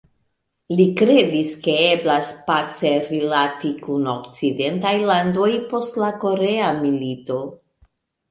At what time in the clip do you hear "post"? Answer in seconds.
5.75-6.01